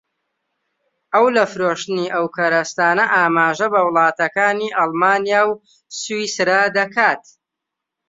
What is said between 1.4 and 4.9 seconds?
فرۆشتنی ئەو کەرستانە ئاماژە بە وڵاتەکانی